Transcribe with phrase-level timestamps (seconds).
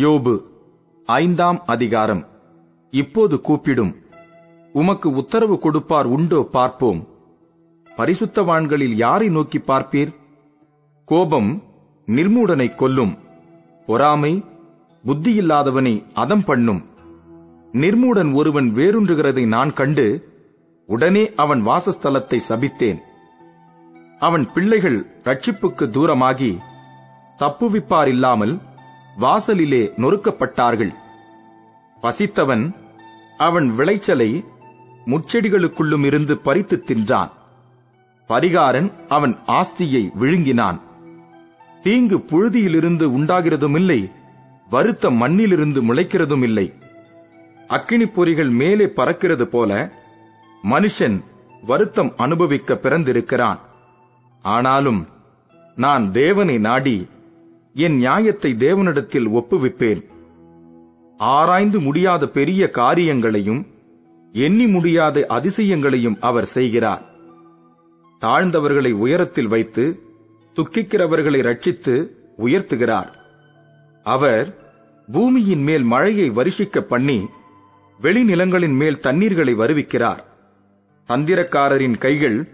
[0.00, 0.32] யோபு
[1.06, 2.26] ஐந்தாம் அதிகாரம்.
[2.90, 3.96] இப்போது கூப்பிடும்.
[4.72, 7.08] உமக்கு உத்தரவு கொடுப்பார் உண்டோ பார்ப்போம்.
[7.96, 10.14] பரிசுத்தவான்களில் யாரை நோக்கி பார்ப்பீர்?
[11.04, 11.62] கோபம்
[12.06, 13.18] நிர்மூடனை கொல்லும்.
[13.86, 14.44] பொறாமை
[15.04, 16.82] புத்தியில்லாதவனை அதம் பண்ணும்.
[17.72, 20.30] நிர்மூடன் ஒருவன் வேறுன்றுகிறதை நான் கண்டு
[20.86, 23.00] உடனே அவன் வாசஸ்தலத்தை சபித்தேன்.
[24.18, 26.58] அவன் பிள்ளைகள் ரட்சிப்புக்கு தூரமாகி
[27.38, 28.58] தப்புவிப்பார் இல்லாமல்
[29.18, 30.92] வாசலிலே நொறுக்கப்பட்டார்கள்.
[32.02, 32.74] பசித்தவன்
[33.36, 34.44] அவன் விளைச்சலை
[35.06, 37.30] முச்செடிகளுக்குள்ளும் இருந்து பறித்து தின்றான்.
[38.28, 40.80] பரிகாரன் அவன் ஆஸ்தியை விழுங்கினான்.
[41.82, 44.12] தீங்கு புழுதியிலிருந்து உண்டாகிறதுமில்லை
[44.70, 46.74] வருத்த மண்ணிலிருந்து முளைக்கிறதும் இல்லை
[47.68, 49.92] அக்கினி பொறிகள் மேலே பறக்கிறது போல
[50.64, 51.24] மனுஷன்
[51.62, 53.58] வருத்தம் அனுபவிக்க பிறந்திருக்கிறான்.
[54.42, 55.06] ஆனாலும்
[55.76, 57.08] நான் தேவனை நாடி
[57.74, 60.04] என் நியாயத்தை தேவனிடத்தில் ஒப்புவிப்பேன்.
[61.16, 63.66] ஆராய்ந்து முடியாத பெரிய காரியங்களையும்
[64.32, 67.04] எண்ணி முடியாத அதிசயங்களையும் அவர் செய்கிறார்.
[68.20, 70.00] தாழ்ந்தவர்களை உயரத்தில் வைத்து
[70.56, 73.10] துக்கிக்கிறவர்களை ரட்சித்து உயர்த்துகிறார்.
[74.02, 74.56] அவர்
[75.12, 77.26] பூமியின் மேல் மழையை வருஷிக்க பண்ணி
[78.02, 80.22] வெளிநிலங்களின் மேல் தண்ணீர்களை வருவிக்கிறார்.
[81.08, 82.48] தந்திரக்காரரின் கைகள்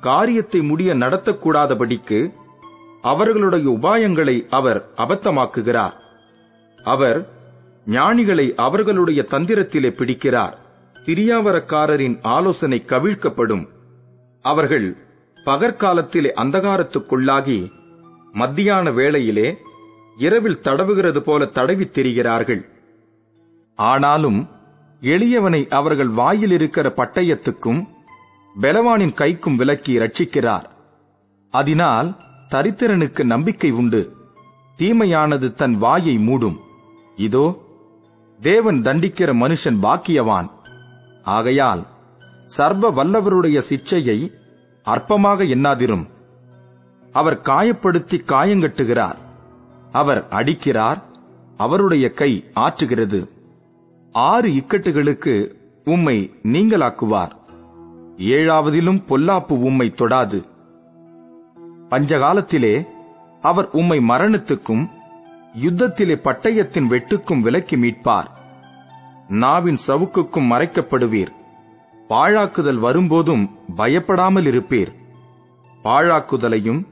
[0.00, 2.32] காரியத்தை முடிய நடத்தக்கூடாதபடிக்கு
[3.02, 5.92] அவர்களுடைய உபாயங்களை அவர் அபத்தமாக்குகிறார்.
[6.84, 7.28] அவர்
[7.86, 10.52] ஞானிகளை அவர்களுடைய தந்திரத்திலே பிடிக்கிறார்.
[10.94, 13.68] திரியாவரக்காரரின் ஆலோசனை கவிழ்க்கப்படும்.
[14.42, 14.96] அவர்கள்
[15.44, 17.70] பகற்காலத்திலே அந்தகாரத்துக்குள்ளாகி
[18.32, 19.56] மத்தியான வேளையிலே
[20.18, 22.64] இரவில் தடவுகிறது போல தடவித் திரிகிறார்கள்.
[23.74, 24.48] ஆனாலும்
[25.00, 27.86] எளியவனை அவர்கள் வாயில் இருக்கிற பட்டயத்துக்கும்
[28.60, 30.64] பெலவானின் கைக்கும் விலக்கி ரட்சிக்கிறார்
[31.50, 32.16] அதனால்
[32.52, 34.16] தரித்திரனுக்கு நம்பிக்கை உண்டு.
[34.78, 36.56] தீமையானது தன் வாயை மூடும்.
[37.16, 37.62] இதோ
[38.40, 40.50] தேவன் தண்டிக்கிற மனுஷன் பாக்கியவான்.
[41.22, 41.86] ஆகையால்
[42.46, 44.32] சர்வ வல்லவருடைய சிச்சையை
[44.84, 46.06] அற்பமாக எண்ணாதிரும்.
[47.12, 49.16] அவர் காயப்படுத்தி காயங்கட்டுகிறார்.
[49.92, 51.02] அவர் அடிக்கிறார்
[51.56, 53.28] அவருடைய கை ஆற்றுகிறது.
[54.12, 57.30] ஆறு இக்கட்டுகளுக்கு உம்மை நீங்களாக்குவார்
[58.18, 60.50] ஏழாவதிலும் பொல்லாப்பு உம்மை தொடாது.
[61.92, 62.88] பஞ்சகாலத்திலே
[63.40, 64.90] அவர் உம்மை மரணத்துக்கும்
[65.62, 68.24] யுத்தத்திலே பட்டயத்தின் வெட்டுக்கும் விலக்கி மீட்பார்.
[69.28, 71.32] நாவின் சவுக்குக்கும் மறைக்கப்படுவீர்.
[72.08, 74.92] பாழாக்குதல் வரும்போதும் பயப்படாமல் இருப்பீர்.
[75.84, 76.86] பாழாக்குதலையும்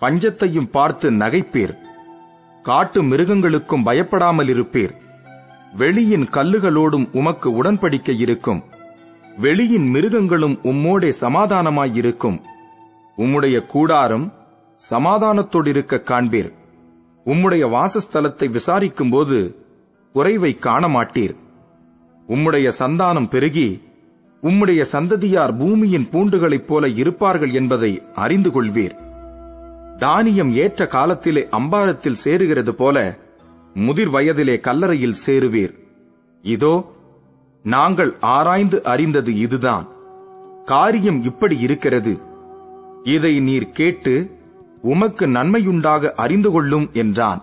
[0.00, 1.78] பஞ்சத்தையும் பார்த்து நகைப்பீர்.
[2.62, 4.94] காட்டு மிருகங்களுக்கும் பயப்படாமல் இருப்பீர்.
[5.76, 8.64] வெளியின் கல்லுகளோடும் உமக்கு உடன்படிக்கை இருக்கும்.
[9.40, 12.40] வெளியின் மிருகங்களும் உம்மோடே சமாதானமாயிருக்கும்
[13.16, 14.32] உம்முடைய கூடாரம்
[14.90, 16.50] சமாதானத்தோடிருக்க காண்பீர்.
[17.26, 19.56] உம்முடைய வாசஸ்தலத்தை விசாரிக்கும்போது
[20.14, 21.34] குறைவை காண மாட்டீர்
[22.28, 23.68] உம்முடைய சந்தானம் பெருகி
[24.42, 28.94] உம்முடைய சந்ததியார் பூமியின் பூண்டுகளைப் போல இருப்பார்கள் என்பதை அறிந்து கொள்வீர்.
[29.96, 32.96] தானியம் ஏற்ற காலத்திலே அம்பாரத்தில் சேருகிறது போல
[33.74, 35.74] முதிர் வயதிலே கல்லறையில் சேருவீர்.
[36.44, 36.74] இதோ
[37.64, 39.86] நாங்கள் ஆராய்ந்து அறிந்தது இதுதான்.
[40.64, 42.18] காரியம் இப்படி இருக்கிறது.
[43.02, 44.14] இதை நீர் கேட்டு
[44.82, 47.42] உமக்கு நன்மையுண்டாக அறிந்து கொள்ளும் என்றான்.